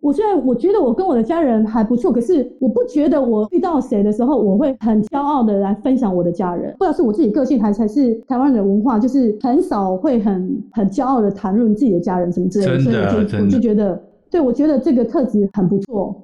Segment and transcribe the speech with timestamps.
[0.00, 6.72] 我虽然我觉得我跟我的家人还不错，可是我不觉得我遇到谁的时候，我会很骄傲的来分享我的家人。
[6.78, 12.78] 不知道是我自己个性，还是还是台湾的文化，就是很少会很很骄傲的谈论自己的家人什么之类的。
[12.78, 14.00] 真的，所以我就我就觉得，
[14.30, 16.14] 对，我觉得这个特质很不错。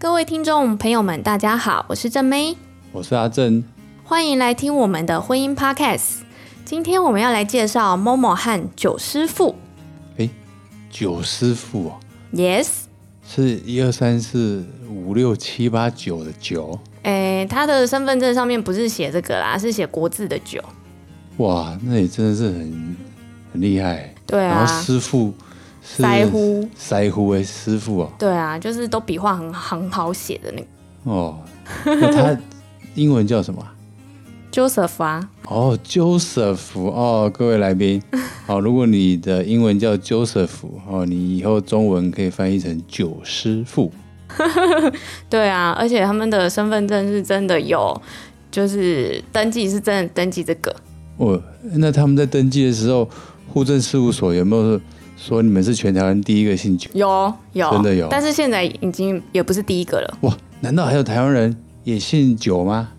[0.00, 2.56] 各位听众朋友们，大家好，我是郑妹，
[2.90, 3.62] 我是阿正，
[4.02, 6.23] 欢迎来听我们的婚姻 Podcast。
[6.64, 9.54] 今天我们要来介绍 Momo 和九师傅。
[10.16, 10.26] 哎，
[10.90, 12.00] 九师傅哦
[12.32, 12.68] ，Yes，
[13.28, 16.78] 是一二三四五六七八九的九。
[17.02, 20.58] 哎，他的身份证上面不是写这个啦，是写国字的九。
[21.36, 22.96] 哇，那你真的是很
[23.52, 24.14] 很厉害。
[24.26, 24.48] 对啊。
[24.48, 25.34] 然后师傅
[25.82, 28.12] 是师傅，师傅哎，师傅哦。
[28.18, 30.66] 对啊，就是都笔画很很好写的那个。
[31.04, 31.38] 哦，
[31.84, 32.40] 那他
[32.94, 33.62] 英文叫什么
[34.54, 38.00] ？Joseph 啊，哦，Joseph 哦，各位来宾，
[38.46, 40.48] 好，如果你的英文叫 Joseph
[40.88, 43.90] 哦，你以后中文可以翻译成九师傅。
[45.28, 48.00] 对啊，而且他们的身份证是真的有，
[48.52, 50.74] 就是登记是真的登记这个。
[51.16, 53.08] 哦，那他们在登记的时候，
[53.52, 54.80] 户政事务所有没有
[55.16, 56.88] 说你们是全台湾第一个姓九？
[56.94, 58.06] 有，有，真的有。
[58.08, 60.18] 但是现在已经也不是第一个了。
[60.20, 62.90] 哇，难道还有台湾人也姓九吗？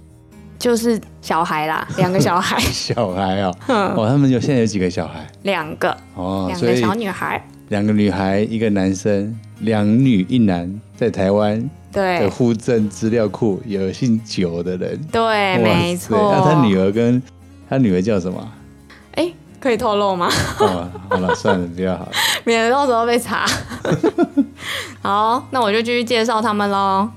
[0.57, 2.59] 就是小孩啦， 两个小孩。
[2.71, 3.55] 小孩哦，
[3.97, 5.25] 哦，他们有现在有几个小孩？
[5.43, 7.45] 两个哦，两个小女孩。
[7.69, 14.99] 两个女孩，一个男生，两女一男，在台湾的户政资料库有姓九的人。
[15.11, 16.31] 对，没错。
[16.31, 17.19] 那他女儿跟
[17.67, 18.51] 他女儿叫什么？
[19.15, 20.29] 哎，可以透露吗？
[20.59, 22.07] 哦，好了，算了，比较好，
[22.45, 23.47] 免得到时候被查。
[25.01, 27.09] 好，那我就继续介绍他们喽。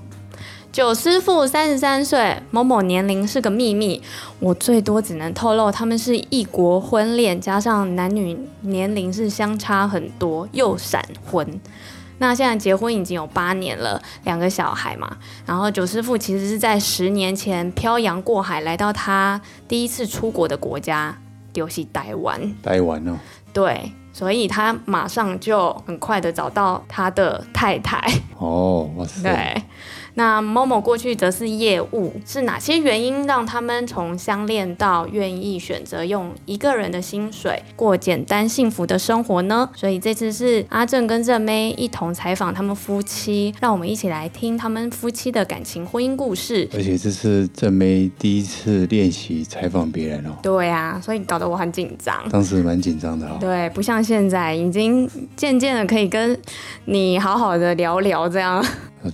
[0.70, 4.00] 九师傅三十三岁，Momo 年龄是个秘密，
[4.38, 11.60] 我最多只能透露他们是异国婚恋，加上男女年龄是相差很多，又闪婚。
[12.18, 15.16] 那现在结婚已经有八年了，两个小孩嘛。
[15.46, 21.16] 然后九师傅其实是在十年前漂洋过海来到他第一次出国的国家，
[21.52, 22.54] 就是台湾。
[22.62, 23.16] 台湾哦。
[23.52, 28.00] 对，所以他马上就很快的找到他的太太。
[28.36, 29.22] 哦，哇塞。
[29.22, 29.62] 对。
[30.14, 39.68] 那 Momo 过去则是业务，是哪些原因让他们从相恋到愿意选择用一个人的薪水过简单幸福的生活呢？
[39.74, 46.68] 所以这次是阿正跟正妹一同采访他们夫妻，让我们一起来听他们夫妻的感情婚姻故事。
[46.74, 50.30] 而且这是正妹第一次练习采访别人哦。
[50.42, 52.28] 对啊，所以搞得我很紧张。
[52.30, 53.36] 当时蛮紧张的哦。
[53.40, 56.38] 对，不像现在，已经渐渐的可以跟
[56.86, 58.64] 你好好的聊聊这样。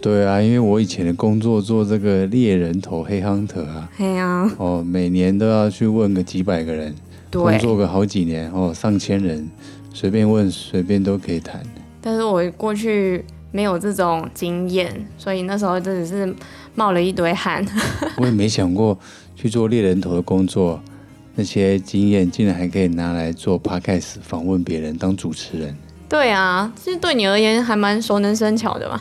[0.00, 6.94] 对啊，因为我以前的工作做这个猎人头黑 hunter 啊，对啊，哦，每年都要去问个几百个人，
[7.30, 9.48] 对，工作个好几年哦，上千人，
[9.92, 11.62] 随便问随便都可以谈。
[12.00, 16.34] 但是我过去没有这种经验，所以那时候真的是
[16.74, 17.64] 冒了一堆汗。
[18.16, 18.98] 我也没想过
[19.36, 20.80] 去做猎人头的工作，
[21.34, 25.76] 那些经验竟然还可以拿来做 podcast 访问别人当主持人。
[26.08, 29.00] 对啊，其实对你而言还蛮熟能生巧的嘛。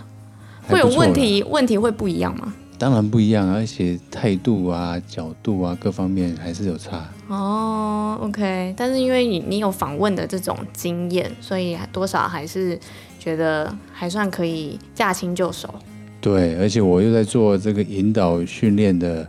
[0.68, 2.54] 会有问题，问题会不一样吗？
[2.80, 7.08] 当然不一样，而且态度啊、角度啊各方面还是有差。
[7.28, 12.78] 哦，OK，但是因为你你有访问的这种经验，所以多少还是
[13.20, 15.74] 觉得还算可以驾轻就熟。
[16.20, 19.26] 对，而且我又在做这个引导训练的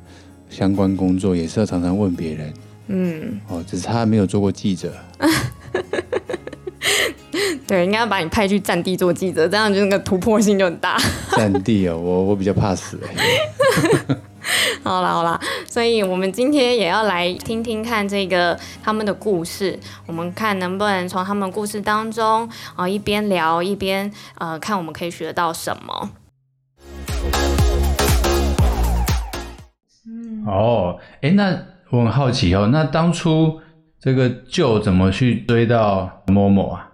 [0.50, 2.54] 相关工作，也是要常常问别人。
[2.88, 4.92] 嗯，哦，只是他没有做过记者。
[7.66, 10.98] 对，应该要把你派去战地做记者，这样就那个突破性就很大。
[11.36, 14.16] 战地哦，我我比较怕死哎。
[14.82, 26.10] 好啦好啦，所以我们今天也要来听听看这个他们的故事，我们看能不能从他们故事当中啊、呃、一边聊一边呃看我们可以学到什么。
[30.06, 31.58] 嗯，哦，哎，那
[31.88, 33.58] 我很好奇哦，那当初
[33.98, 36.90] 这个 Joe 怎么去追到 Momo 啊？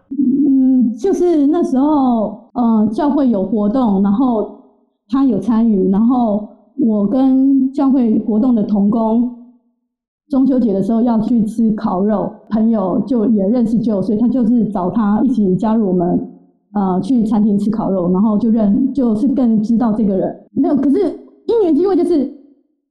[0.99, 4.59] 就是那时候，呃，教会有活动，然后
[5.09, 6.49] 他有参与，然后
[6.79, 9.31] 我跟教会活动的同工，
[10.29, 16.29] 中秋节的时候要去吃烤肉，朋友就也认识 Joe，所以他就是找他一起加入我们，
[16.73, 20.35] 呃，去餐厅吃烤肉，然后就认，就是更知道这个人。
[20.53, 20.99] 没有，可是
[21.47, 22.33] 一年机会就是，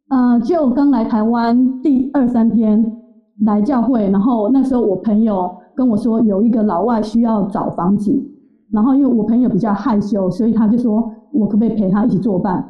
[0.09, 2.97] 呃，Joe 刚来台湾第二三天
[3.45, 5.49] 来教会，然后那时候我朋友。
[5.79, 8.13] 跟我说有一个老外需要找房子，
[8.69, 12.61] 然后因为我朋友比较害羞，所以他就说我可不可以陪他一起作伴。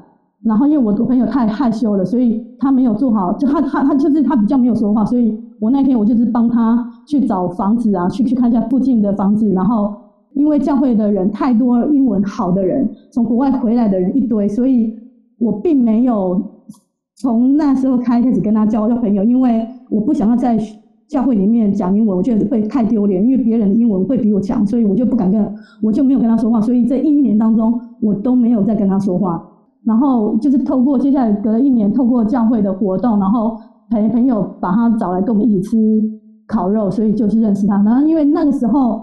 [0.43, 9.49] 然后因为我的朋友太害羞了，所以他没有做好，就他他他就是他比较没有说话，所以我那天我就是帮他去找房子啊，去去看一下附近的房子。
[9.53, 9.91] 然后
[10.35, 14.95] 因为教会的人太多，英文好的人，从国外回来的人一堆，所以
[15.39, 16.39] 我并没有
[17.17, 20.59] 从那时候开开始跟他交交朋友，因为我不想要再
[21.09, 26.61] 教会里面讲英文，我觉得会太丢脸，因为别人的英文会比我强，所以我就不敢跟，我就没有跟他说话。
[26.61, 29.43] 所以这一年当中，我都没有再跟他说话。
[29.83, 33.57] 然后就是透过接下来隔了一年，透过教会的活动，然后
[33.89, 36.01] 陪朋友把他找来跟我们一起吃
[36.47, 37.81] 烤肉，所以就是认识他。
[37.81, 39.01] 然后因为那个时候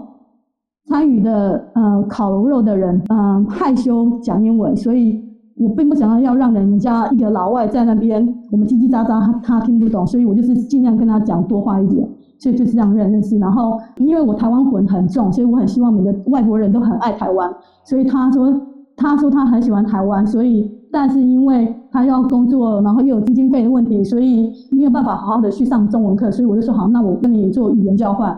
[0.85, 5.21] 参与的呃烤肉的人嗯、害羞讲英文，所以
[5.57, 12.07] 我并不想要要让人家一个老外在那边我们叽叽喳喳他听不懂，所以我就是尽量跟他讲多话一点，
[12.37, 13.37] 所以就是这样认认识。
[13.37, 17.51] 然后因为我台湾魂很重，所以我很希望每个外国人都很爱台湾，
[17.83, 18.53] 所以他说。
[18.99, 28.35] 他说他很喜欢台湾，所以但是因为他要工作，然后又有基金费的问题，所以没有办法好好的去上中文课，所以我就说好，那我跟你做语言交换，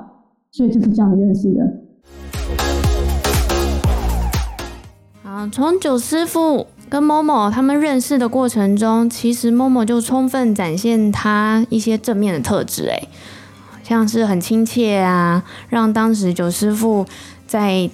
[0.51, 1.65] 所以就是这样认识的。
[5.51, 13.01] 从九师傅跟某某他们认识的过程中，其实某某就充分展现他一些正面的特质，哎，
[13.83, 17.05] 像是很亲切啊，让当时九师傅
[17.45, 17.89] 在。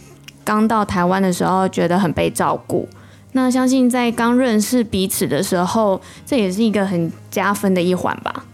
[0.45, 2.87] 刚到台湾的时候，觉得很被照顾。
[3.31, 8.45] 那相信在刚认识彼此的时候，这也是一个很加分的一环吧。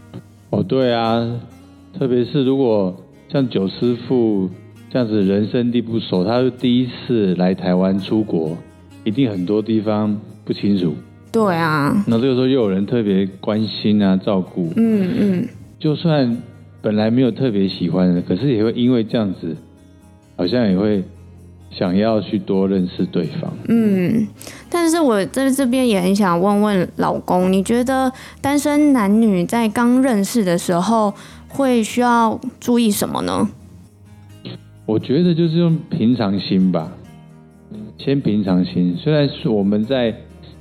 [0.52, 1.30] 哦，对啊，
[2.00, 2.96] 特别是如果
[3.30, 4.50] 像九师傅
[4.90, 8.56] 这样子人生地不熟，他是第一次来台湾出国，
[9.04, 10.94] 一定很多地方不清楚。
[11.32, 12.04] 对啊。
[12.08, 14.72] 那这个时候又有人特别关心啊，照顾。
[14.76, 15.48] 嗯嗯。
[15.80, 16.38] 就算
[16.82, 19.56] 本来没有特别喜欢的，可是也会因为这样子，
[20.36, 21.04] 好像也会。
[21.74, 24.28] 想要去多认识对方，嗯，
[24.70, 28.12] 但是我在这边也很想问问老公，你觉得
[28.42, 31.14] 单身男女在刚认识的时候
[31.48, 33.48] 会需要注意什么呢？
[34.86, 36.92] 我觉得就是用平常心吧，
[38.04, 38.96] 先平常心。
[38.98, 40.14] 虽然是我们在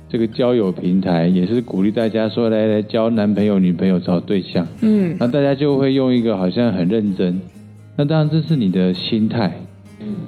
[0.07, 7.39] 这个交友平台也是鼓励大家说来来交男朋友、女朋友、找对象，嗯，那大家就会用一个好像很认真，
[7.95, 9.51] 那当然这是你的心态。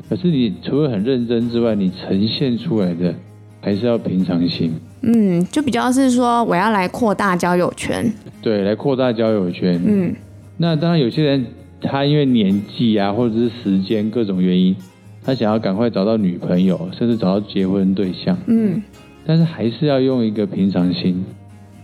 [0.07, 3.13] 可是你除了很认真之外，你呈现出来的
[3.59, 4.71] 还是要平常心。
[5.01, 8.05] 嗯，就比较是说我要来扩大交友圈。
[8.41, 9.81] 对，来扩大交友圈。
[9.83, 10.13] 嗯，
[10.57, 11.45] 那当然有些人
[11.81, 14.75] 他因为年纪啊，或者是时间各种原因，
[15.23, 18.37] 他想要赶快找到女朋友，甚至找到结婚对象。
[18.47, 18.81] 嗯，
[19.25, 21.23] 但是还是要用一个平常心。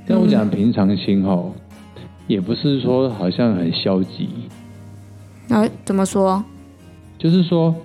[0.06, 1.54] 但我讲平常心吼，
[2.28, 4.28] 也不是说好像很消极。
[5.50, 6.44] 哎、啊，怎么说？
[7.18, 7.76] 就是说，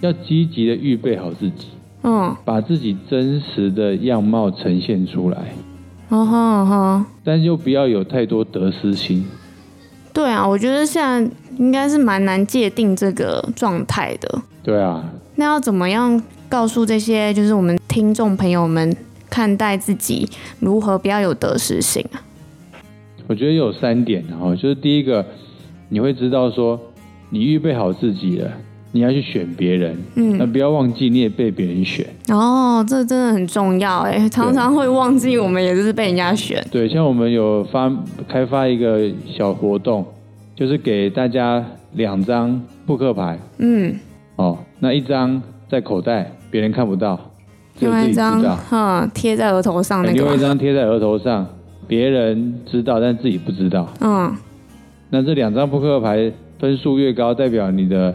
[0.00, 1.68] 要积极的预备好自己，
[2.02, 5.54] 嗯，把自己真实的样貌呈现出来，
[6.08, 9.24] 哦吼吼，但又不要有太多得失心。
[10.12, 14.42] 对啊，我觉得现在应该是蛮难界定这个状态的。
[14.62, 15.04] 对啊，
[15.36, 18.96] 那要怎么样告诉这些就是我们听众朋友们
[19.28, 20.28] 看待自己
[20.58, 22.22] 如何不要有得失心啊？
[23.26, 25.24] 我觉得有三点，然后就是第一个，
[25.88, 26.80] 你会知道说。
[27.32, 28.50] 你预备好自己了，
[28.92, 32.04] 你要去选别人，嗯，那不要忘记你也被别人选。
[32.28, 36.64] 哦，这真的很重要哎，常常会忘记我们也是被人家选。
[36.70, 37.90] 对，像我们有发
[38.26, 40.04] 开发一个小活动，
[40.56, 43.94] 就是给大家两张扑克牌，嗯，
[44.36, 45.40] 哦，那一张
[45.70, 47.18] 在口袋，别人看不到，
[47.78, 50.14] 另外一张，哈，贴在额头上那个。
[50.14, 51.46] 另外一张贴在额头上，
[51.86, 53.88] 别人知道，但自己不知道。
[54.00, 54.34] 嗯，
[55.10, 56.32] 那这两张扑克牌。
[56.60, 58.14] 分数越高，代表你的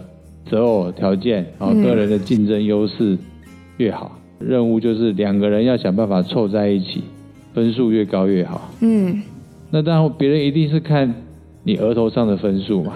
[0.50, 3.18] 择偶条件，然后个人的竞争优势
[3.78, 4.20] 越好。
[4.40, 7.04] 嗯、任务就是两个人要想办法凑在一起，
[7.54, 8.70] 分数越高越好。
[8.82, 9.22] 嗯，
[9.72, 11.14] 那当然别人一定是看
[11.64, 12.94] 你额头上的分数嘛。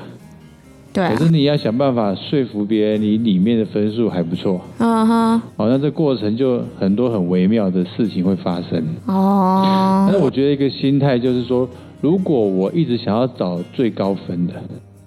[0.93, 1.13] 对、啊。
[1.13, 4.61] 可是你要想办法说服别人，你里面的分数还不错。
[4.77, 5.41] 嗯哼。
[5.57, 8.83] 好，那这过程就很多很微妙的事情会发生。
[9.05, 10.07] 哦。
[10.09, 11.67] 但是我觉得一个心态就是说，
[12.01, 14.53] 如果我一直想要找最高分的。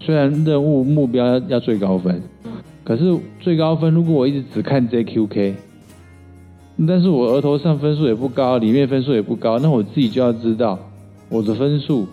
[0.05, 2.21] 虽然任务目标要最高分，
[2.85, 5.55] 可是最高分如果我一直只看 JQK，
[6.89, 10.79] 但是我额头上分数也不高，里面分数也不高，那我自己就要知道
[11.29, 12.09] 我的分数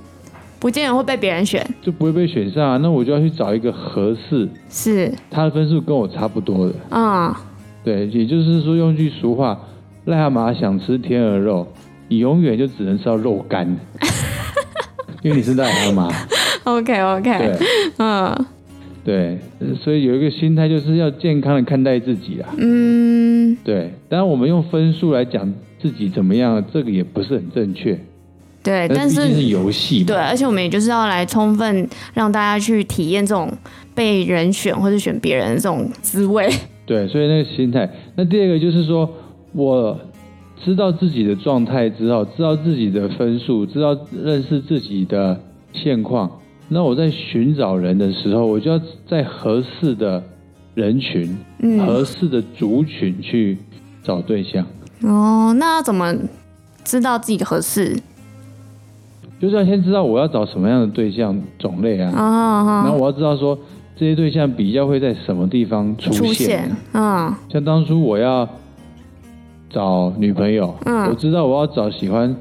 [0.60, 2.78] 不见得会被别人选，就不会被选上啊。
[2.78, 7.42] 那我就要去找一个合适，是他的分数跟我差不多的啊。
[7.84, 9.58] 对，也就是说用句俗话，
[10.06, 11.66] 癞蛤蟆想吃天鹅肉，
[12.10, 13.66] 你永远就只能吃到肉干，
[15.24, 16.14] 因为你是癞蛤蟆。
[16.66, 18.46] OK OK，对，嗯，
[19.04, 19.40] 对，
[19.82, 22.54] 所以有一个心态就是要健康的看待自己啊。
[22.58, 23.92] 嗯，对。
[24.08, 25.52] 当然，我们用分数来讲
[25.82, 27.98] 自己怎么样，这个也不是很正确。
[28.62, 30.04] 对，但是是游戏。
[30.04, 33.52] 对，而且我们也就是要来充分让大家去体验这种
[33.96, 36.48] 被人选或者选别人的这种滋味。
[36.86, 37.90] 对，所以那个心态。
[38.16, 39.10] 那第二个就是说，
[39.54, 39.98] 我
[40.64, 45.40] 知道自己的状态之后，知道自己的分数，知道认识自己的
[45.72, 46.30] 现况。
[46.72, 50.24] 那我在寻找人的时候，我就要在合适的
[50.76, 53.58] 人群、嗯、合适的族群去
[54.04, 54.64] 找对象。
[55.02, 56.16] 哦，那要怎么
[56.84, 57.98] 知道自己的合适？
[59.42, 62.12] 就是要先知道我要找什么样的对象种类啊，
[62.84, 63.58] 然后我要知道说
[63.98, 66.24] 这些对象比较会在什么地方出现。
[66.24, 68.48] 出现，嗯，像当初我要
[69.70, 72.36] 找女朋友，嗯，我知道我要找喜欢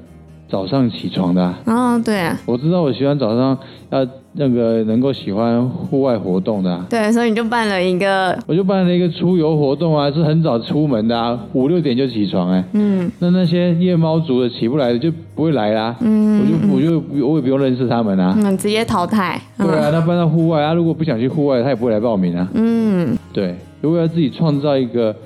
[0.51, 3.59] 早上起床的，啊，对，我知道我喜欢早上
[3.89, 4.07] 要。
[4.35, 16.41] 那个能够喜欢户外活动的，啊，对，所以你就办了一个，我就办了一个出游活动啊，是很早出门的啊，五六点就起床哎，嗯，那那些夜猫族的起不来的就不会来啦，嗯，
[16.73, 25.17] 我就我就我也不用认识他们啊，嗯，直接淘汰，对啊，他搬到户外啊，如果不想去户外，他也不会来报名啊，嗯，对，如果要自己创造一个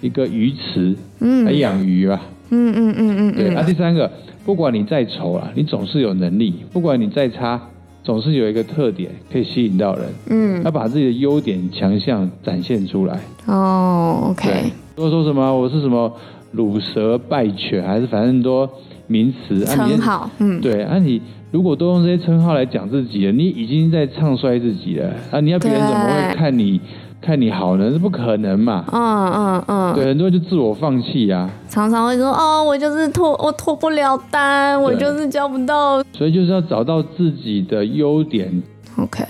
[0.00, 4.10] 一个鱼池，嗯，来养鱼吧，嗯嗯嗯嗯，对，啊，第三个，
[4.46, 7.60] 不管你再丑啊，你总是有能力，不管你再差。
[8.02, 13.20] 总是有一个特点可以吸引到人，嗯，要把自己的优点强项展现出来。
[13.46, 14.72] 哦，OK。
[14.96, 16.12] 如果说什么我是什么
[16.50, 18.68] 乳蛇败犬，还是反正多
[19.06, 20.82] 名词称号，嗯，对。
[20.82, 25.40] 啊，你如果都用这些称号来讲自己了，你已经在唱衰自己了啊！
[25.40, 26.80] 你要别人怎么会看你？
[27.22, 28.84] 看你好呢，是不可能嘛？
[28.92, 38.50] 嗯嗯嗯，对，很多人就自我放弃呀、啊，常常会说哦，我就是脱，我脱不了单，我就是交不到，所以就是要找到自己的优点。
[38.98, 39.22] OK，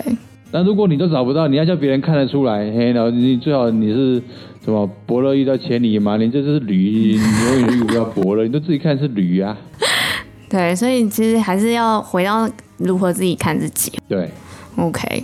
[0.51, 4.21] 那如果你都找不到，你要叫别人看得出来，嘿，然后你最好你是
[4.65, 9.55] 什么伯乐遇到千里马，你这是驴，你永远遇不到伯乐，你都自己看是驴啊。
[10.53, 13.91] 对，所以其实还是要回到如何自己看自己。
[14.07, 14.29] 对
[14.77, 15.23] ，OK。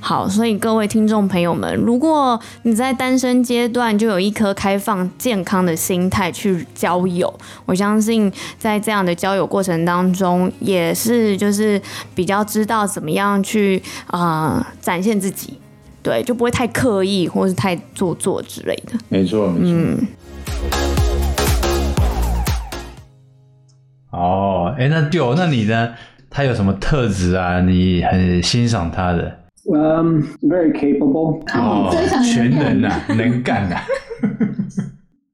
[0.00, 7.32] 好，所以各位听众朋友们，如果你在单身阶段就有一颗开放健康的心态去交友，
[7.64, 11.80] 我相信在这样的交友过程当中，也是就是
[12.14, 15.58] 比较知道怎么样去啊、呃、展现自己，
[16.02, 18.92] 对，就不会太刻意或是太做作之类的。
[19.08, 19.70] 没错，没错。
[19.72, 20.06] 嗯。
[24.10, 24.45] 哦，
[24.77, 25.89] 哎，那对哦，那你呢？
[26.29, 27.59] 他有什么特质啊？
[27.59, 29.37] 你很欣赏他的？
[29.69, 31.43] Um, very capable.
[31.53, 31.93] Oh,
[32.23, 33.81] 全能啊，能干啊。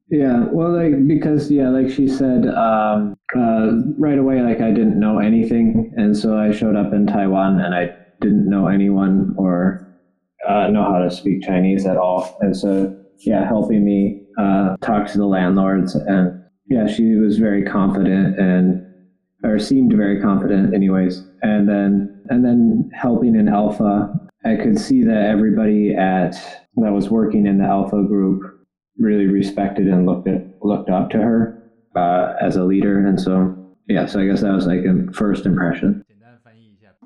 [0.09, 4.99] yeah, well, like because yeah, like she said, um, uh, right away, like I didn't
[4.99, 9.87] know anything, and so I showed up in Taiwan, and I didn't know anyone or
[10.47, 15.07] uh, know how to speak Chinese at all, and so yeah, helping me uh, talk
[15.11, 18.83] to the landlords, and yeah, she was very confident and
[19.43, 24.09] or seemed very confident, anyways, and then and then helping in Alpha
[24.45, 26.35] I could see that everybody at
[26.77, 28.41] that was working in the Alpha group
[28.97, 33.55] really respected and looked at looked up to her uh, as a leader, and so
[33.87, 36.03] yeah, so I guess that was like a first impression.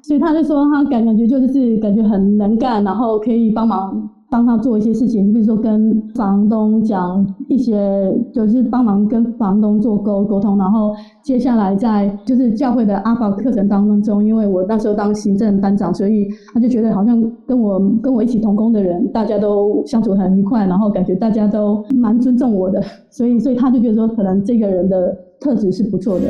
[0.03, 4.10] 所以他就说他感感觉就是感觉很能干，然后可以帮忙。
[4.28, 26.26] 帮他做一些事情，比如说跟房东讲一些，就是帮忙跟房东做沟沟通，然后接下来在就是教会的阿宝课程当中，因为我那时候当行政班长，所以他就觉得好像跟我跟我一起同工的人，大家都相处很愉快，然后感觉大家都蛮尊重我的，所以所以他就觉得说，可能这个人的特质是不错的。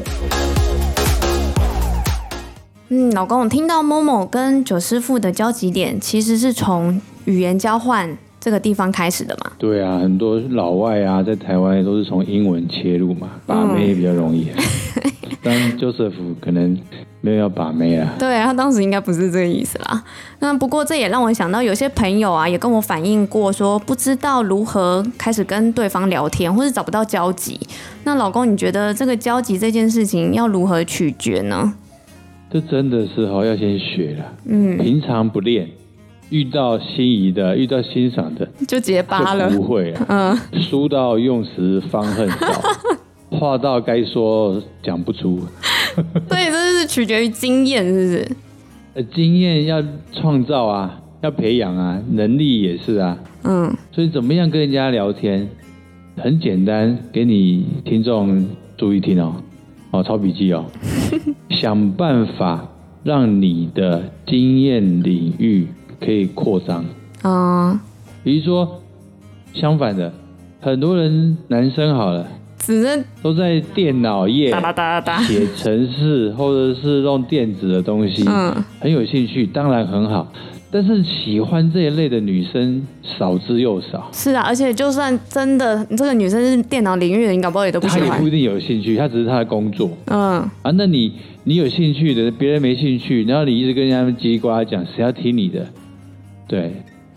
[2.91, 8.09] 嗯，老公，我听到某某跟九师傅的交集点其实是从语言交换
[8.41, 9.53] 这个地方开始的嘛？
[9.59, 14.49] 对啊，很多老外啊，在台湾都是从英文切入嘛，把妹也比较容易。
[15.43, 16.77] 但 Joseph 可能
[17.21, 18.15] 没有要把妹啊。
[18.19, 20.03] 对，他当时应该不是这个意思啦。
[20.41, 27.61] 那不过这也让我想到，有些朋友啊，也跟我反映过，说不知道如何开始跟对方聊天，或是找不到交集。
[28.03, 31.73] 那老公，你觉得这个交集这件事情要如何取决呢？
[32.51, 34.25] 这真的是哈，要先学了。
[34.47, 35.69] 嗯，平常不练。
[36.31, 40.07] 遇到心仪的，遇到欣赏的，就结巴了，不会啊。
[40.53, 42.63] 嗯，书到用时方恨少，
[43.39, 45.41] 话到该说讲不出。
[46.29, 48.37] 对，这是取决于经验，是不是？
[48.95, 53.17] 呃，经验要创造啊，要培养啊，能力也是啊。
[53.45, 55.49] 嗯，所以怎么样跟人家聊天，
[56.17, 59.37] 很简单，给你听众注意听哦，
[59.93, 60.65] 哦，抄笔记哦，
[61.51, 62.67] 想办法
[63.05, 65.69] 让你的经验领域。
[66.01, 66.85] 可以扩张
[67.23, 67.81] 啊，
[68.23, 68.83] 比如说
[69.55, 70.13] 相反的，
[70.61, 72.27] 很多人男生好了，
[72.59, 80.33] 只能都在电脑页哒哒哒哒写程式，或者是用电子的东西，嗯，很有兴趣，当然很好。
[80.69, 82.85] 但是喜欢这一类的女生
[83.19, 84.11] 少之又少。
[84.13, 88.09] 是啊，而且就算真的这个女生是电脑领域的，你搞不好也都不喜欢。
[88.09, 89.89] 她也不一定有兴趣，她只是她的工作。
[90.07, 90.21] 嗯
[90.63, 91.13] 啊，那你
[91.45, 95.65] 你有兴趣的，别人没兴趣，然后你一直跟人家叽里呱啦讲，谁要听你的？
[96.49, 96.73] 对，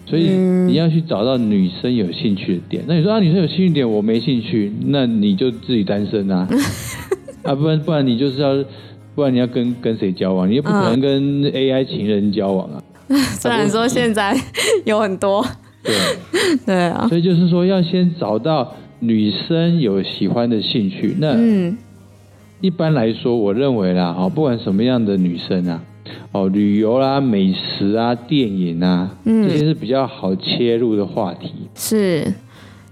[0.05, 2.83] 所以你要去找到女生有兴趣的点。
[2.87, 6.47] 那你说啊，女生有兴趣点，我没兴趣，那你就自己单身啊。
[7.43, 8.55] 啊，不然不然你就是要，
[9.15, 10.49] 不然你要跟跟谁交往？
[10.49, 12.83] 你也不可能跟 AI 情人交往啊。
[13.39, 14.35] 虽然说现在
[14.85, 15.45] 有很多，
[15.83, 15.95] 对
[16.65, 21.15] 对啊，所以就是说要先找到女生有喜欢的兴趣。
[21.19, 21.35] 那
[22.61, 25.81] 一般来说，我认为啦，哦，不管什么样的女生啊，
[26.31, 31.51] 哦，旅游啦、美食啊、电影啊，嗯这些是比较好切入的话题。
[31.75, 32.33] 是。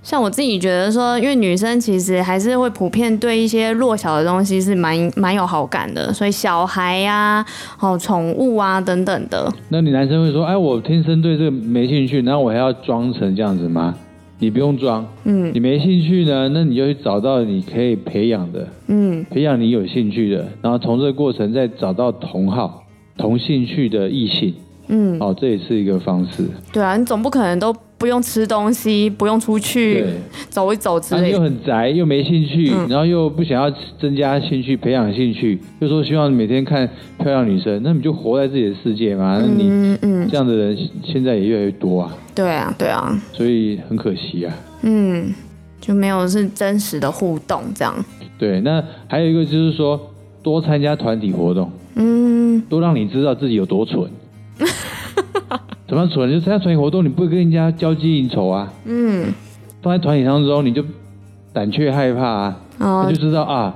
[0.04, 7.46] 像我自己觉得说，因为女生其实还是会普遍对一些弱小的东西是蛮蛮有好感的，所以小孩呀、啊、
[7.82, 9.52] 哦宠物啊等等的。
[9.68, 13.94] 那你男生会说，哎，我天生对这个没兴趣，然后我还要装成这样子吗？
[14.40, 22.84] 你不用装，嗯，你没兴趣呢，那你就去找到你可以培养的，嗯，培养你有兴趣的，然后从这个过程再找到同好、
[23.18, 24.54] 同兴趣的异性，
[24.88, 26.46] 嗯，哦，这也是一个方式。
[26.72, 27.76] 对啊，你总不可能都。
[28.00, 30.06] 不用吃东西，不用出去
[30.50, 31.30] 走一走之类的。
[31.30, 39.40] 又很宅，又没兴趣，嗯，然后又不想要增加兴趣、培养兴趣，又说希望每天看漂亮女生，那你就活在自己的世界嘛。
[39.42, 42.16] 那你嗯这样的人现在也越来越多啊。
[42.36, 43.20] 对啊，对啊。
[43.34, 44.54] 所以很可惜啊。
[44.84, 45.34] 嗯，
[45.82, 47.96] 就没有是真实的互动这样。
[48.38, 50.00] 对，那还有一个就是说，
[50.44, 52.37] 多参加团体活动，嗯，
[52.70, 54.10] 多让你知道自己有多蠢。
[55.88, 56.30] 怎么蠢？
[56.30, 58.72] 就参加团体活动，你不会跟人家交际应酬啊。
[58.86, 59.34] 嗯。
[59.82, 60.84] 放在团体当中，你就
[61.54, 62.60] 胆怯害怕啊。
[62.80, 63.06] 哦。
[63.08, 63.74] 你就知道啊，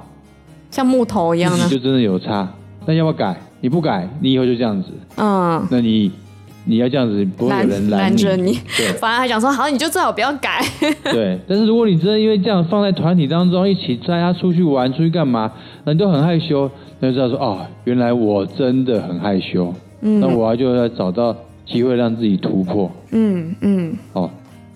[0.70, 1.70] 像木头一样的。
[1.70, 2.52] 就真的有差。
[2.86, 3.40] 那要不要改？
[3.62, 4.90] 你不改，你以后就这样子。
[5.16, 5.66] 嗯。
[5.72, 6.12] 那你
[6.66, 8.60] 你要这样子，不会有人拦着你。
[8.76, 8.88] 对。
[8.98, 10.62] 反而还想说，好，你就最好不要改。
[11.04, 11.40] 对。
[11.48, 15.50] 但是如果你真的因为这样放在团体当中，一起大家出去玩，出去干嘛，
[15.84, 19.74] 那你都很害羞，那就知道说，哦，原来我真的很害羞。
[20.02, 20.20] 嗯。
[20.20, 21.36] 那我要就要找到。
[21.64, 24.30] 机会让自己突破，嗯嗯，哦，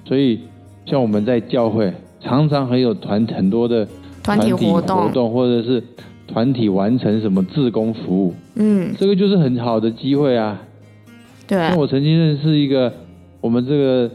[0.05, 0.39] 所以
[0.85, 1.91] 像我们在教会
[2.21, 3.85] 常常很有团很多的
[4.23, 5.83] 团体活动，或者是
[6.25, 10.61] 团体完成什么志工服务，嗯，这个就是很好的机会啊。
[11.47, 12.93] 对，那我曾经认识一个
[13.41, 14.09] 我们这个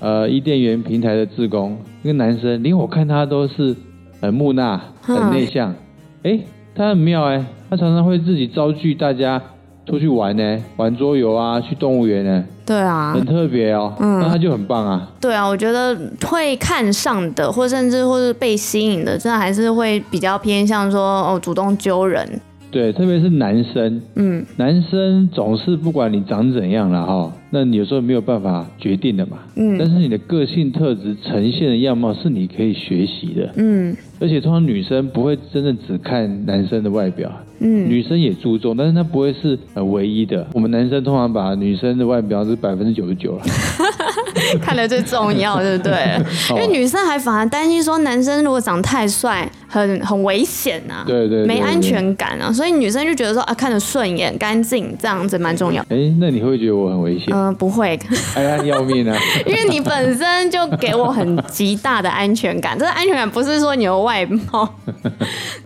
[0.00, 3.74] 呃伊甸园平台的志工，一个男生，连我看他都是
[4.20, 5.74] 很木讷、很内向，
[6.22, 6.40] 哎、嗯，
[6.74, 9.40] 他很妙哎，他常常会自己招聚大家。
[9.86, 12.44] 出去玩呢，玩桌游啊，去动物园呢。
[12.64, 13.92] 对啊，很特别哦。
[13.98, 15.10] 嗯，那他就很棒啊。
[15.20, 22.40] 对啊，我觉得会看上的，或甚至或是被吸引的，真的还是会比较偏向说哦，主动揪人。
[22.70, 43.42] 对，特别是男生，嗯，男生总是不管你长怎样了哈，那你有时候没有办法决定的嘛，嗯，但是你的个性特质呈现的样貌是你可以学习的，嗯，而且通常女生不会真正只看男生的外表，嗯，女生也注重，但是她不会是呃唯一的，我们男生通常把女生的外表是百分之九十九了。
[44.60, 45.92] 看得最重要，对不对？
[46.50, 55.80] 因为女生还反而担心说，男生如果长太帅，很很危险啊，对对，没安全感啊，所以女生就觉得说啊，看着顺眼、干净，这样子蛮重要。
[55.88, 57.28] 哎，那你会觉得我很危险？
[57.32, 57.96] 嗯，不会，
[58.34, 59.16] 哎呀，要命啊！
[59.46, 64.68] 因为你本身就给我很极大的安全感，这个安全感不是说你的外貌。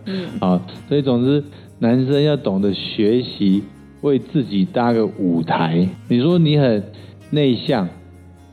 [0.05, 1.43] 嗯， 好，所以总之，
[1.79, 3.63] 男生要懂得学习
[4.01, 5.87] 为自己搭个舞台。
[6.07, 6.83] 你说你很
[7.31, 7.89] 内向。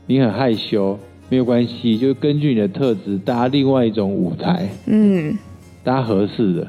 [0.08, 0.98] 你很害羞，
[1.32, 5.38] 没有关系，就根据你的特质搭另外一种舞台，嗯，
[5.82, 6.68] 搭合适的。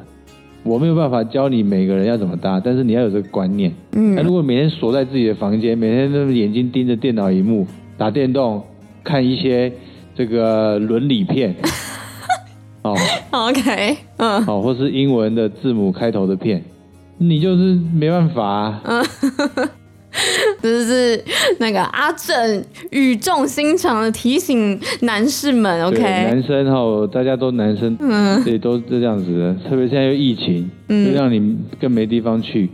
[0.64, 4.16] 我没有办法教你每个人要怎么搭，但是你要有这个观念，嗯。
[4.16, 8.64] 那如果每天锁在自己的房间，每天都眼睛盯着电脑荧幕打电动，
[9.04, 9.70] 看一些
[10.16, 11.54] 这个伦理片，
[12.84, 12.96] 哦
[13.32, 16.64] ，OK，嗯，好，或是英文的字母开头的片，
[17.18, 18.82] 你就是没办法啊。
[18.86, 19.04] 嗯
[20.62, 21.24] 这是
[21.60, 26.02] 那个阿正语重心长的提醒男士们，OK？
[26.02, 29.56] 男生哈，大家都男生，嗯，对，都是这样子的。
[29.70, 32.70] 特别现在又疫情，嗯，就让你更没地方去，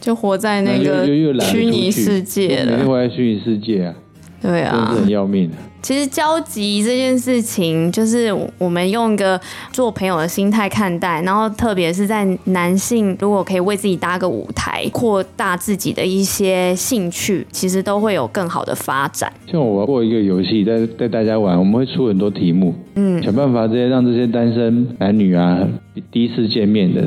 [0.00, 1.06] 就活在那个
[1.40, 2.72] 虚拟世界了。
[2.72, 3.94] 每天活在虚拟世界啊，
[4.42, 5.56] 对啊，很要命的。
[5.80, 9.40] 其实交集这件事情，就是我们用一个
[9.72, 19.32] 做朋友的心态看待，然后特别是在男性如果可以为自己搭个舞台，扩大自己的一些兴趣，其实都会有更好的发展。
[19.50, 25.66] 像我玩过一个游戏，带带大家玩，我们会出很多题目，嗯，想办法这些让这些单身男女啊，
[26.12, 27.02] 第一次见面的，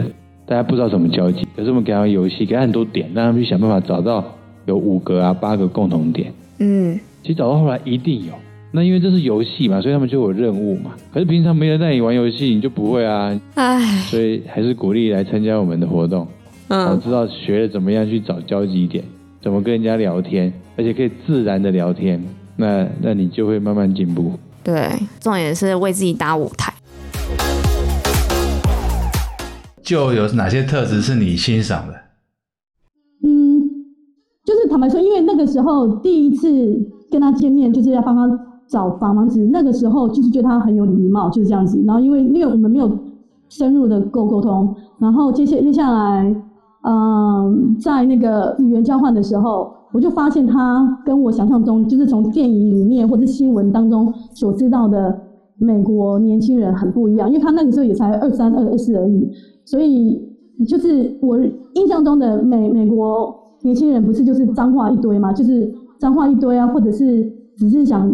[0.45, 4.21] 大家不知道怎么交集，可是我们给他们游戏，给他很多点，让他们去想办法找到
[4.65, 8.33] 有五个啊八个共同点，嗯，其实找到后来一定有。
[8.71, 10.91] 那因为这是游戏嘛，所以他们就有任务嘛。
[11.11, 13.41] 可是平常没人带你玩游戏，你就不会啊。
[13.55, 13.79] 唉，
[14.11, 16.27] 所以还是鼓励来参加我们的活动。
[16.67, 19.03] 嗯，我知道学了怎么样去找交集点，
[19.41, 22.23] 怎么跟人家聊天，而且可以自然的聊天。
[22.57, 24.33] 那那你就会慢慢进步。
[24.63, 24.87] 对，
[25.19, 26.71] 重点是为自己搭舞台。
[29.81, 31.93] 就有哪些特质是你欣赏的？
[33.23, 33.61] 嗯，
[34.45, 36.77] 就是坦白说，因为那个时候第一次
[37.15, 38.27] 跟他见面，就是要帮他。
[38.67, 41.79] 找房房子，那个时候就是对他很有礼貌，就是这样子。
[41.85, 42.89] 然后因为因为我们没有
[43.47, 46.35] 深入的沟沟通，然后接下接下来，
[46.81, 55.15] 嗯，在那个语言交换的时候，我就发现他跟我想象中，就是从电影里面或者新闻当中所知道的
[55.59, 57.29] 美国年轻人很不一样。
[57.29, 59.29] 因为他那个时候也才二三二二四而已，
[59.63, 60.19] 所以
[60.67, 61.37] 就是我
[61.75, 68.13] 印象中的美美国年轻人不是就是脏话一堆嘛，就是脏话一堆啊，或者是只是想。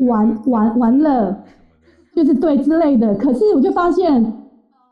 [0.00, 1.34] 玩玩玩乐，
[2.14, 3.14] 就是对之类的。
[3.14, 4.30] 可是我就发现，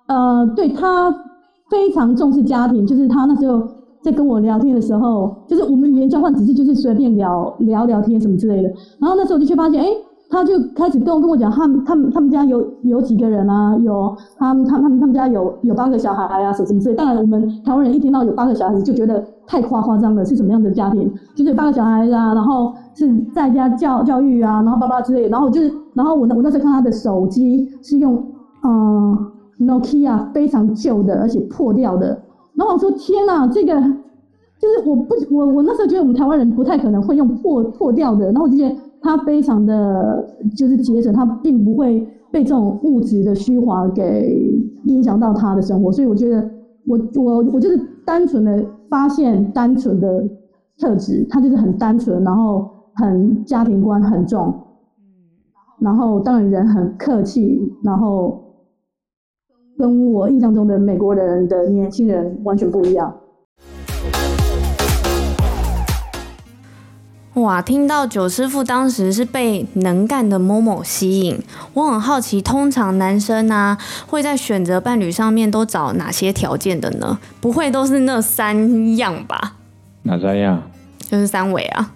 [0.06, 1.14] 呃，对他
[1.68, 2.86] 非常重视家庭。
[2.86, 3.68] 就是他那时候
[4.00, 8.68] 在跟我聊天的时候，就是我们语言交换只是就是随便聊聊聊天什么之类的。
[8.98, 9.88] 然后那时候我就去发现，哎。
[10.34, 13.76] 他就开始跟我跟我讲，他们他们他们家有有几个人啊？
[13.78, 16.96] 有他们他们他们家有有八个小孩啊，什么什么之类。
[16.96, 21.08] 当然，我们台湾人一听到有八个小孩子就觉得太夸夸张了，是什么样的家庭？
[21.36, 25.28] 就是有八个小孩子啊，然后是在家教教育啊，然后叭叭之类。
[25.28, 28.20] 然后就是，然后我我那时候看他的手机是用
[28.64, 29.16] 嗯
[29.60, 32.20] Nokia 非常旧的，而且破掉的。
[32.54, 33.72] 然后我说天哪，这个
[34.58, 38.26] 就是我不我我那时候觉得我们台湾人不太可能会用破破掉的。
[38.26, 38.74] 然后我就觉得。
[39.04, 42.00] 他非常的就是节省，他并不会
[42.32, 44.50] 被这种物质的虚华给
[44.86, 46.50] 影响到他的生活，所以我觉得
[46.86, 50.26] 我我我就是单纯的发现单纯的
[50.78, 54.54] 特质，他就是很单纯，然后很家庭观很重，
[55.80, 58.42] 然后当然人很客气，然后
[59.76, 63.14] 跟我印象中的美国人的年轻人完全不一样。
[67.44, 71.38] 哇，听到九师傅当时是被能干的 Momo 吸引，
[71.74, 73.76] 我很好奇，通常男生啊
[74.06, 77.18] 会在选择伴侣上面都找哪些条件的呢？
[77.42, 79.56] 不会都是那三样吧？
[80.04, 80.62] 哪三样？
[81.00, 81.92] 就是三围啊。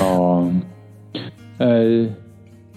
[0.00, 0.52] 哦，
[1.58, 2.08] 呃，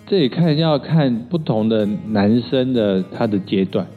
[0.05, 3.87] 这也看要看不同的男生的他的阶段。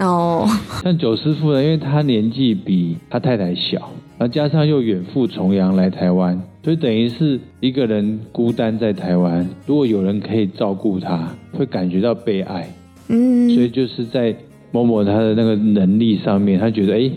[0.00, 0.46] 哦，
[0.82, 6.40] 像九师傅呢，因为他年纪比他太太小，然后加上又远赴重洋来台湾。
[6.62, 12.66] 所以等于是一个人孤单在台湾，如果有人可以照顾他，会感觉到被爱。
[13.08, 14.34] 嗯，所以就是在
[14.72, 17.10] 某某他的那个能力上面，他觉得哎，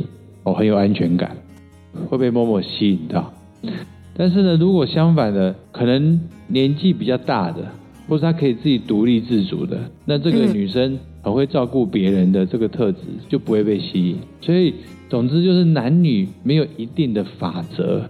[0.43, 1.31] 我、哦、很有安全感，
[2.09, 3.31] 会被某某吸引到。
[4.17, 7.63] 但是呢，如果相反的，可能年纪比较大的，
[8.09, 14.17] 或是他可以自己独立自主的，那这个女生很会照顾别人的这个特质就不会被吸引。
[14.39, 14.73] 所以
[15.09, 18.09] 总之就是男女没有一定的法则。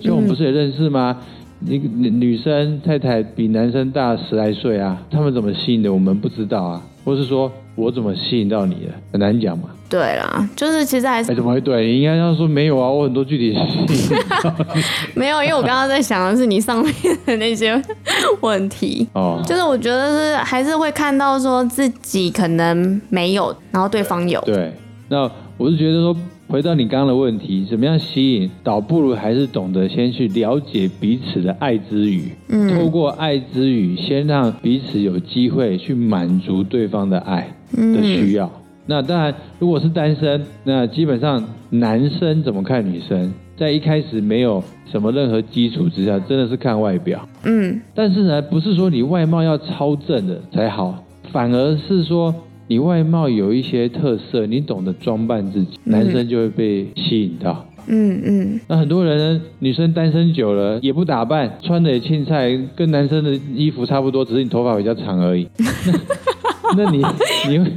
[0.00, 1.18] 所以我们不是也认识吗？
[1.60, 9.68] 那个女生太太比男生大十来岁啊，他们怎么吸引的我们不知道啊，或是说我怎么吸引到你的，很难讲嘛。
[9.88, 11.86] 对啦，就是其实还是、欸、怎么会对？
[11.86, 14.18] 你应该要说没有啊，我很多具体吸引
[15.14, 16.92] 没有，因为我刚刚在想的是你上面
[17.24, 17.80] 的那些
[18.42, 24.40] 问题哦，就是我觉得是还是会看到说自己可能没有，然后对方有。
[24.40, 24.72] 对，
[25.08, 26.16] 那我是觉得说。
[26.48, 28.48] 回到你刚刚的问题，怎么样吸引？
[28.62, 38.46] 倒不如还是懂得先去了解彼此的爱之语，嗯，透过爱之语，先让彼此有机会去满足对方的爱的需要。
[38.46, 47.80] 嗯、那当然，如果是单身，那基本上男生怎么看女生，在一开始没有什么任何基础之下，真的是看外表，嗯。
[47.94, 52.34] 但是呢，不是说你外貌要超正的才好，反而是说。
[52.68, 57.64] 你外貌有一些特色，你懂得装扮自己，嗯、男生就会被吸引到。
[57.86, 58.60] 嗯嗯。
[58.66, 65.46] 那很多人女生单身久了也不打扮，穿的也青菜，跟男生的衣服差不多，只是你头发比较长而已。
[66.76, 66.98] 那你
[67.48, 67.70] 你会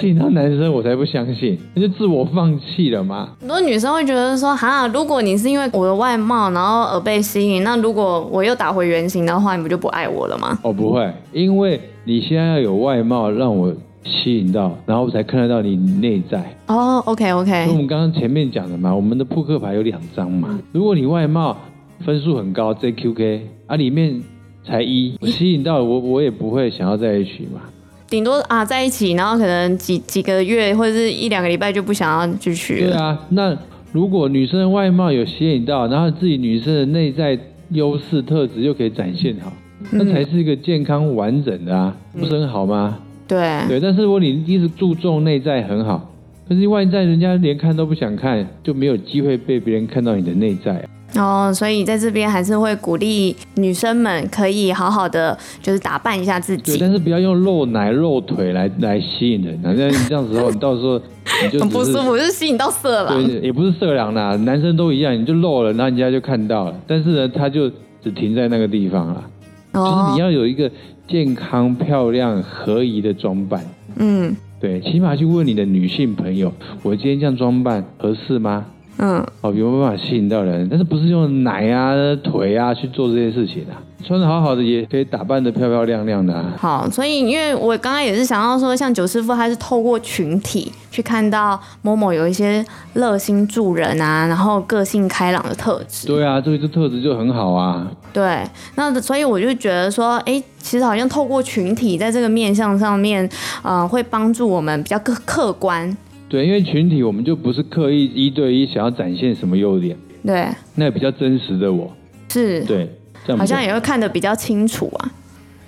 [0.00, 3.30] 吸引到男生，我才不相信，那就自我放弃了嘛。
[3.40, 10.58] 很多女生会觉得说，哈，如果你是因为我的外貌，然后而被吸引，那如果我又打回原形的话，你不就不爱我了吗？
[10.62, 13.72] 哦，不会，因为你现在要有外貌让我
[14.04, 16.54] 吸引到，然后我才看得到你内在。
[16.66, 17.66] 哦，OK OK。
[17.68, 21.56] 我们刚刚前面讲的嘛，我们的扑克牌有两张嘛，如果你外貌
[22.04, 24.22] 分数很高，JQK 啊，里面
[24.66, 27.60] 才一，吸引到我，我也不会想要在一起嘛。
[28.08, 32.80] 顶多啊在一起，然后可能几几个月或者是一两个礼拜就不想要继续。
[32.80, 33.56] 对啊，那
[33.92, 37.38] 如果女生的外貌有吸引到，然后自己女生的内在
[37.70, 42.98] 优势特质又可以展现好，嗯、那才是一个健康完整的啊，不是很好吗？
[43.26, 46.12] 对对，但是如果你一直注重内在很好，
[46.46, 50.84] 可是外在人家连看都不想看，就没有机会被别人看到你的内在。
[51.16, 56.72] 哦，所以在这边还是会鼓励女生们可以好好的，就是打扮一下自己。
[56.72, 61.00] 对，但是不要用露奶露腿来来吸引人，那这样子的话，你到时候
[61.42, 63.24] 你就很 不舒服，就是吸引到色狼。
[63.24, 66.74] 对，也不是色狼啦，男生都一样，你就露了，然后人家就看到了。
[66.86, 67.70] 但是呢，他就
[68.02, 69.24] 只停在那个地方了。
[69.72, 70.70] 哦，就是你要有一个
[71.06, 73.64] 健康、漂亮、合宜的装扮。
[73.96, 78.66] 嗯，对，起码去问你的女性朋友，我今天这样装扮合适吗？
[78.98, 80.68] 嗯，哦，有没有办法吸引到人？
[80.68, 83.74] 但是不是用奶啊、腿啊去做这些事情啊？
[84.06, 86.52] 穿的好好的也可以打扮的漂漂亮亮的啊。
[86.58, 96.06] 好，所以因为我刚刚也是想要说，像九师傅他是透过群体去看到 Momo 有一些热心助人啊，然后个性开朗的特质。
[96.06, 97.90] 对啊，这个特质就很好啊。
[98.12, 98.44] 对，
[98.76, 103.28] 那所以我就觉得说，哎，其实好像透过群体在这个面向上面，
[103.62, 105.96] 呃，会帮助我们比较客客观。
[106.28, 111.92] 对，因为群体，我们就不是刻意一对一想要展现什么优点，对，那比较真实的我，
[112.28, 112.90] 是，对，
[113.24, 115.12] 这样好像也会看得比较清楚啊，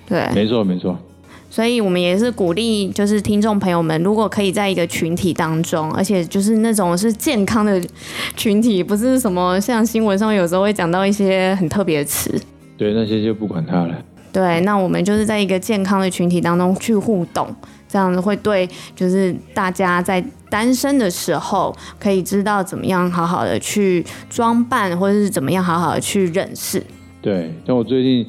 [0.09, 0.99] 对，没错没错，
[1.51, 7.81] 所以我们也是鼓励，就是听众朋友们，如果可以在一个群体当中，而且就是那种是健康的
[8.35, 12.35] 群体，不是什么像新闻上有时候会讲到一些很特别的词，
[12.77, 13.95] 对，那些就不管它了，
[14.37, 17.49] 对，那我们就是在一个健康的群体当中去互动。
[17.89, 26.83] 这样子会对，就是大家在单身的时候，可以知道怎么样好好的去装扮，或者是怎么样好好的去认识。
[27.23, 28.27] 对，像我最近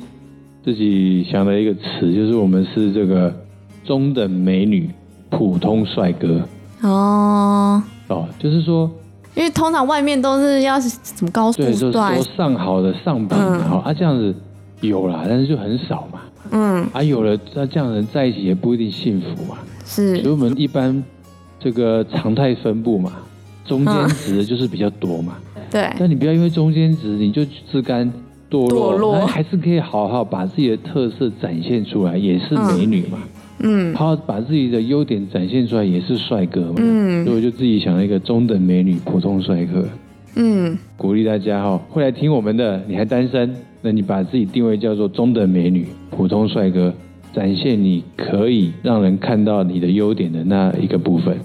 [0.63, 3.35] 自己想的一个词，就是我们是这个
[3.83, 4.89] 中等美女，
[5.29, 6.39] 普通帅哥。
[6.83, 8.89] 哦哦，就是说，
[9.35, 14.33] 因为通常外面都是要什么高富帅，就是说上好的上品，嗯，好啊，这样子
[14.81, 16.21] 有啦，但是就很少嘛。
[16.51, 19.57] 嗯，啊，有了那这样的人在一起也不一定幸福嘛。
[19.83, 21.03] 是，所以我们一般
[21.59, 23.13] 这个常态分布嘛，
[23.65, 25.37] 中间值就是比较多嘛。
[25.69, 25.89] 对。
[25.99, 28.09] 但你不要因为中间值你就自甘
[28.49, 33.17] 堕落，堕落，还是可以好好把自己的特色展现出来，也是美女嘛。
[33.59, 33.93] 嗯。
[33.95, 36.75] 好好把自己的优点展现出来，也是帅哥嘛。
[36.77, 37.25] 嗯。
[37.25, 39.85] 所以我就自己想了一个中等美女，普通帅哥。
[40.35, 40.77] 嗯。
[40.95, 43.53] 鼓励大家哈，会来听我们的，你还单身？
[43.87, 46.93] 那你把自己定位叫做中等美女、普通帅哥，
[47.31, 51.37] 展现你可以让人看到你的优点的那一个部分。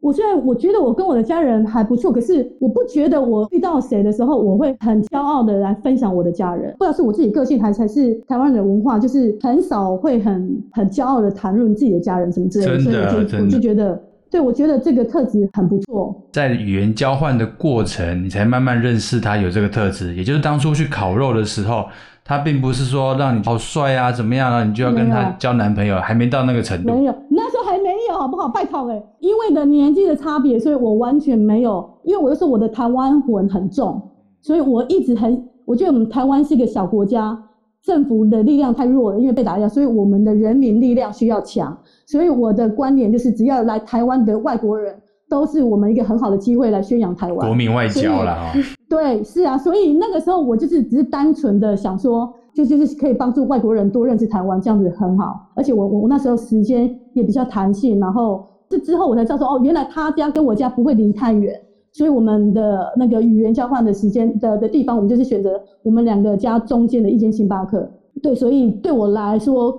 [0.00, 6.74] 我虽然我觉得我跟我的家人还不错，可是我不觉得我遇到谁的时候，我会很骄傲的来分享我的家人。
[6.76, 12.78] 不知道是我自己个性，还是还是台湾的文化，就是很少会很很骄傲的谈论自己的家人什么之类的。
[12.78, 14.02] 真的，所以我就，我就觉得。
[14.32, 16.26] 对，我觉得这个特质很不错。
[16.32, 20.14] 在语言交换的过程，你才慢慢认识他有这个特质。
[20.14, 21.84] 也就是当初去烤肉的时候，
[22.24, 26.94] 他并不是说让你好帅啊，怎么样啊，你就要跟他交男朋友，还没到那个程度。
[26.94, 28.48] 没有，那时候还没有，好不好？
[28.48, 31.86] 拜托哎，因为的年纪的差别，所以我完全没有。
[32.02, 34.00] 因为我就说我的台湾魂很重，
[34.40, 37.38] 所以我一直很，我觉得我们台湾是一个小国家，
[37.82, 41.76] 政府的力量太弱了，因为被打压，所以我们的人民力量需要强。
[42.06, 44.94] 所以我的观点就是，只要来台湾的外国人，
[45.28, 47.46] 都是我们一个很好的机会来宣扬台湾。
[47.46, 48.52] 国民外交了哈。
[48.88, 55.50] 对，是啊，所以那个时候我就是只是单纯的想说，就就是可以帮助外国人多认识台湾，这样子很好。
[55.54, 61.58] 而且我我那时候时间也比较弹性，然后这之后我才知道说，哦，原来他家跟我家不会离太远，
[61.92, 67.90] 所以我们的那个语言交换的时间的的地方，我们就是选择我们两个家中间的一间星巴克。
[68.22, 69.78] 对，所以对我来说，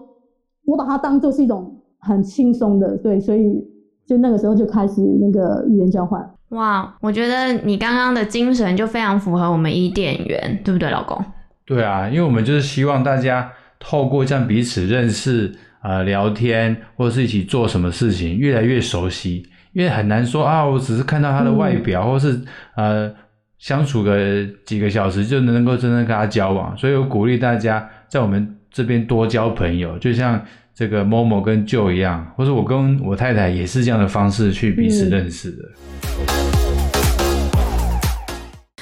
[0.65, 1.79] 我把它当做是一种。
[2.05, 3.65] 很轻松的，对，所以
[4.05, 6.21] 就那个时候就开始那个语言交换。
[6.49, 11.17] 哇，我觉得你刚刚的精神就非常符合我们伊甸园，对不对，老公？
[11.65, 13.49] 对啊，因为我们就是希望大家
[13.79, 15.49] 透过这样彼此认识、
[15.81, 19.45] 呃聊天，或者是一起做什么事情，越来越熟悉。
[19.73, 22.39] 因为很难说啊，我只是看到他的外表，嗯、或是
[22.75, 23.11] 呃
[23.57, 26.77] 相处个几个小时就能够真正跟他交往。
[26.77, 30.39] 所以我鼓励大家，在我们这边多交朋友，就像
[30.75, 35.63] 这个 Momo 跟 Joe 一样，或者我跟我太太也是这样的方式去彼此认识的。
[35.63, 36.23] 嗯、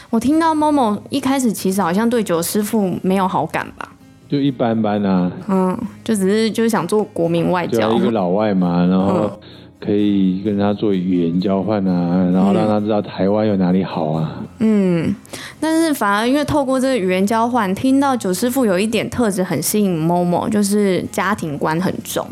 [0.10, 3.94] 我听到 Momo 一开始其实好像对九师傅没有好感吧？
[4.28, 5.32] 就一般般啊。
[5.48, 9.40] 嗯，就只是就是想做国民外交，一个老外嘛，然后。
[9.82, 14.44] 嗯可以跟他做语言交换啊，然后让他知道台湾有哪里好啊。
[14.60, 15.14] 嗯，
[15.60, 22.28] 但是反而因为透过这个语言交换，听到九师傅有一点特质很吸引 Momo，就是家庭观很重。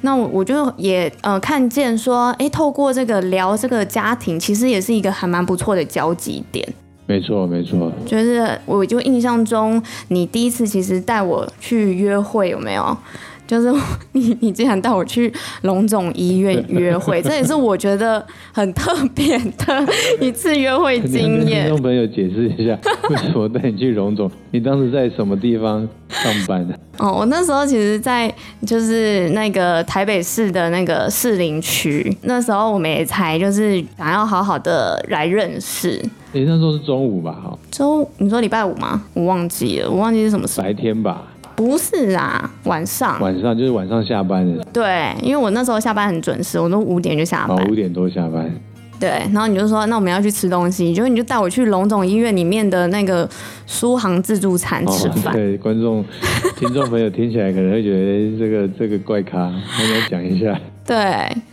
[0.00, 6.68] 那我我就也呃看见说，哎，透过这个聊这个家庭，其实也是一个还蛮不错的交集点。
[7.06, 7.92] 没错，没错。
[8.04, 12.96] 就是我就印象中，你第一次其实带我去约会有没有？
[13.46, 13.72] 就是
[14.12, 19.86] 你， 你竟然带我去荣总医院约会，这也是我觉得很特别的
[20.20, 21.66] 一次约会 经验。
[21.66, 22.78] 听众朋友解释一下，
[23.10, 24.30] 为什么带你去荣总？
[24.50, 26.74] 你当时在什么地方上班呢？
[26.98, 28.32] 哦，我那时候其实，在
[28.66, 36.00] 就是那个台北市的那个士林区，那时候我们也才就是想要好好的来认识。
[36.32, 37.32] 你、欸、那时候是中午吧？
[37.32, 39.02] 哈，周，你说礼拜五吗？
[39.14, 40.66] 我忘记了，我忘记是什么时候。
[40.66, 41.24] 白天吧。
[41.54, 43.20] 不是啊，晚上。
[43.20, 44.64] 晚上就是晚上下班的。
[44.72, 47.56] 对，因为我那时候下班很准时，我都五点就下班。
[47.56, 48.50] 哦，五点多下班。
[49.00, 53.28] 对，然后你就说，那我们要去吃东西，就你就带我去龙总医院里面的那个
[53.66, 55.34] 苏杭自助餐吃饭。
[55.34, 55.36] 哦。
[55.36, 56.04] 对，观众、
[56.56, 60.56] 听众朋友听起来可能会觉得这个这个怪咖，我们讲一下。
[60.86, 60.96] 对，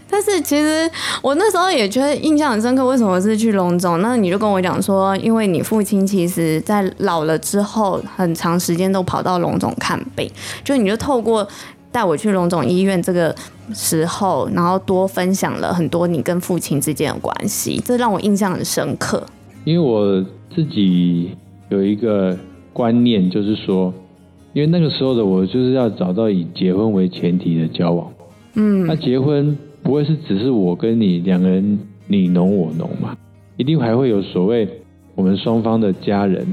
[0.10, 0.90] 但是其实
[1.22, 2.86] 我那时候也觉得印象很深刻。
[2.86, 4.02] 为什么是去龙总？
[4.02, 10.30] 那你就跟我讲说，因为你父亲其实在老了之后，很长时间都跑到龙总看病，
[10.64, 11.48] 就你就透过
[11.92, 13.36] 带我去龙总医院这个
[13.74, 19.24] 时候，然后多分享了很多你跟父亲之间的关系，这让我印象很深刻。
[19.64, 21.32] 因为我自己
[21.70, 22.36] 有一个
[22.74, 23.94] 观念，就是说，
[24.54, 28.12] 因为那个时候的我就是要找到以结婚为前提的交往。
[28.56, 33.18] 嗯，那结婚不会是只是我跟你两个人你侬我侬嘛？
[33.58, 34.68] 一定还会有所谓
[35.16, 36.46] 我们双方的家人。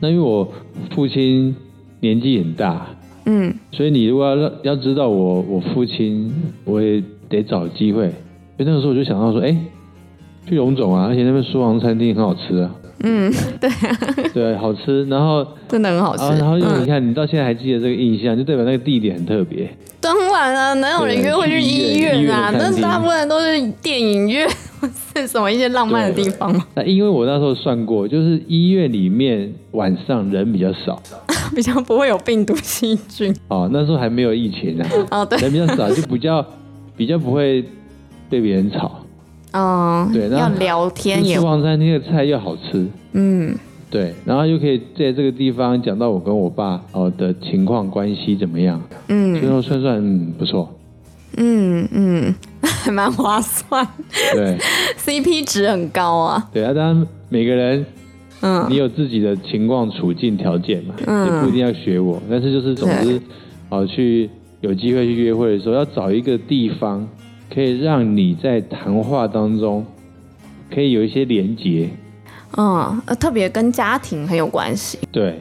[0.00, 0.46] 那因为我
[0.90, 1.54] 父亲
[2.00, 2.86] 年纪很大，
[3.26, 6.32] 嗯，所以你如果要要知道我我父亲，
[6.64, 8.08] 我也得找机会。
[8.56, 9.58] 所以那个时候我就想到说，哎、欸，
[10.46, 12.74] 去荣总啊，而且那边苏杭餐厅很好吃啊。
[13.00, 13.98] 嗯，对啊，
[14.32, 16.22] 对，好吃，然后真的很好吃。
[16.38, 19.68] 然后因为你看，嗯、你到现在还记得这个印象，就代表那个地点很特别。
[20.00, 22.50] 当然啊，哪有人约会去医院啊？
[22.52, 24.48] 那大部分都是电影院，
[25.14, 26.64] 是什么一些浪漫的地方吗？
[26.74, 31.02] 那因为我那时候算过，就是医院里面晚上人比较少，
[31.56, 33.34] 比较不会有病毒细菌。
[33.48, 34.88] 哦，那时候还没有疫情啊。
[35.10, 36.46] 哦，对，人比较少，就比较
[36.96, 37.64] 比较不会
[38.28, 39.00] 被别人吵。
[39.56, 41.34] 嗯，对，要聊天也。
[41.36, 43.54] 吃黄餐厅的菜又好吃，嗯，
[43.88, 50.68] 对，然后又可以在这个地方讲到我跟我爸哦的情况关系怎么样，嗯，最后算算嗯不错，
[51.36, 53.86] 嗯嗯，还 蛮划算，
[54.34, 54.58] 对，
[54.98, 56.48] CP 值很高啊。
[56.52, 57.86] 对啊，当然每个人，
[58.40, 63.20] 嗯，你有自己的情况处境条件嘛，嗯，也不一定要学我，但是就是总之，
[63.68, 64.28] 哦去
[64.62, 67.06] 有机会去约会的时候，要找一个地方。
[67.54, 69.86] 可以让你在谈话当中
[70.74, 71.88] 可以有一些连结，
[72.56, 74.98] 嗯，特别跟家庭很有关系。
[75.12, 75.38] 对，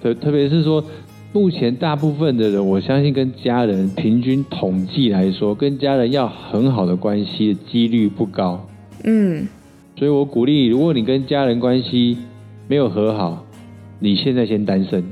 [0.00, 0.84] 特特别是说，
[1.32, 8.64] 目前大部分的人，我相信跟家人平均统计来说，跟家人要很好的关系的几率不高。
[9.02, 9.48] 嗯，
[9.96, 12.18] 所以我鼓励，如果你跟家人关系
[12.68, 13.44] 没有和好，
[13.98, 15.02] 你现在先单身。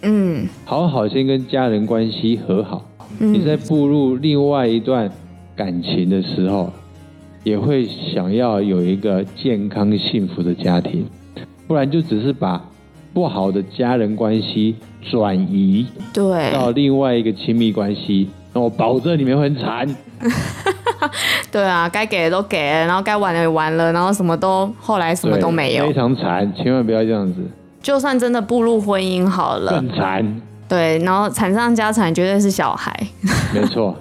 [0.00, 2.86] 嗯，好好先跟家人关系和好，
[3.18, 5.10] 嗯，你再步入另外一段。
[5.56, 6.72] 感情的时候，
[7.42, 11.06] 也会想要有一个健康幸福的家庭，
[11.66, 12.62] 不然就只是把
[13.12, 14.74] 不好的家人关系
[15.10, 19.88] 转移对到另外一个亲密关系，那我保证你们会很惨。
[21.52, 27.40] 对啊，该给的都给了，然后该玩的也玩了，然后什么都后来什么都没有，非常惨，千万不要这样子。
[27.82, 30.40] 就算真的步入婚姻好了，更惨。
[30.66, 32.92] 对，然后惨上加惨，绝对是小孩。
[33.54, 33.94] 没错。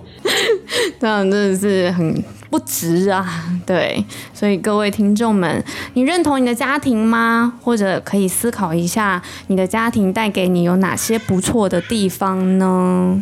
[1.04, 3.28] 这样真的是很不值啊！
[3.66, 5.62] 对，所以各位听众们，
[5.96, 7.56] 你认同你的家庭吗？
[7.62, 13.22] 或者可以思考一下，你的家庭带给你有哪些不错的地方呢？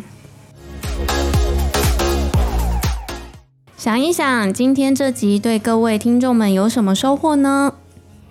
[3.76, 7.72] 想一想，今天这集对各位听众们有什么收获呢？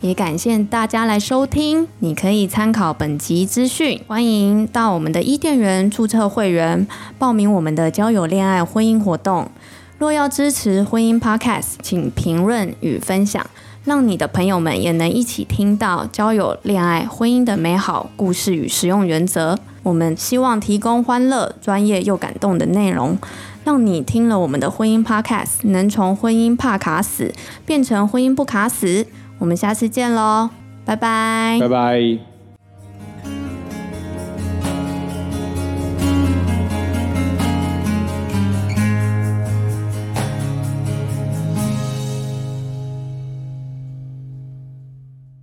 [0.01, 1.87] 也感谢大家来收听。
[1.99, 6.87] 你可以参考本集资讯，欢迎到我们的伊甸园注册会员
[7.19, 9.51] 报名我们的交友恋爱婚姻活动。
[9.99, 13.45] 若要支持婚姻 Podcast，请评论与分享，
[13.86, 19.59] 让你的朋友们也能一起听到交友恋爱婚姻的美好故事与实用原则。
[19.84, 23.15] 我们希望提供欢乐、专业又感动的内容，
[23.63, 27.32] 让你听了我们的婚姻 Podcast 能从婚姻怕卡死
[27.67, 29.05] 变成婚姻不卡死。
[29.41, 30.47] 我们下次见喽
[30.85, 31.57] 拜拜。
[31.59, 32.30] 拜拜。